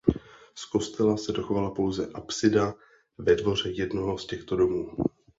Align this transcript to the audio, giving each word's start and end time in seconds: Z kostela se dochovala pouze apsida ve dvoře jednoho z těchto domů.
Z 0.55 0.65
kostela 0.65 1.17
se 1.17 1.31
dochovala 1.31 1.71
pouze 1.71 2.05
apsida 2.13 2.73
ve 3.17 3.35
dvoře 3.35 3.69
jednoho 3.71 4.17
z 4.17 4.25
těchto 4.27 4.55
domů. 4.55 4.87